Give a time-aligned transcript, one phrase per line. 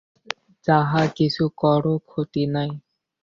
[0.65, 2.69] যাহা কিছু কর, ক্ষতি নাই।